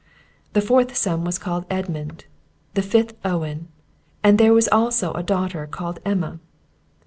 [0.53, 2.25] The fourth son was called Edmund;
[2.73, 3.67] the fifth Owen;
[4.23, 6.39] and there was also a daughter, called Emma.